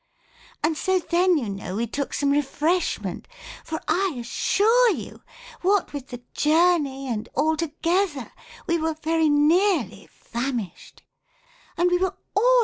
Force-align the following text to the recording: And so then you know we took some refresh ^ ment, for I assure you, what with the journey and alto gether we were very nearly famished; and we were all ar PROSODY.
And 0.63 0.75
so 0.75 0.97
then 0.97 1.37
you 1.37 1.47
know 1.47 1.75
we 1.75 1.85
took 1.85 2.15
some 2.15 2.31
refresh 2.31 2.97
^ 2.99 3.03
ment, 3.03 3.27
for 3.63 3.79
I 3.87 4.15
assure 4.17 4.89
you, 4.89 5.21
what 5.61 5.93
with 5.93 6.07
the 6.07 6.23
journey 6.33 7.07
and 7.07 7.29
alto 7.37 7.69
gether 7.83 8.31
we 8.65 8.79
were 8.79 8.95
very 8.95 9.29
nearly 9.29 10.07
famished; 10.07 11.03
and 11.77 11.91
we 11.91 11.99
were 11.99 12.15
all 12.33 12.43
ar 12.43 12.49
PROSODY. 12.51 12.59